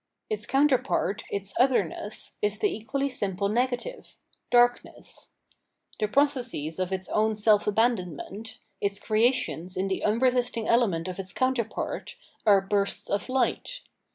Its 0.31 0.47
counterpart, 0.47 1.23
its 1.29 1.53
otherness, 1.59 2.35
is 2.41 2.57
the 2.57 2.75
equally 2.75 3.07
simple 3.07 3.49
negative— 3.49 4.17
Darkness. 4.59 5.29
The 5.99 6.07
processes 6.07 6.79
of 6.79 6.91
its 6.91 7.07
own 7.09 7.35
self 7.35 7.67
abandonment, 7.67 8.57
its 8.81 8.99
creations 8.99 9.77
in 9.77 9.89
the 9.89 10.03
unresisting 10.03 10.67
element 10.67 11.07
of 11.07 11.19
its 11.19 11.31
counterpart, 11.31 12.15
are 12.47 12.61
bursts 12.61 13.11
of 13.11 13.29
Light. 13.29 13.81